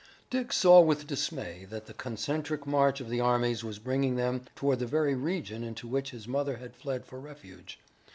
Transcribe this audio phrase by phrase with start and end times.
[0.31, 4.79] Dick saw with dismay that the concentric march of the armies was bringing them toward
[4.79, 7.77] the very region into which his mother had fled for refuge.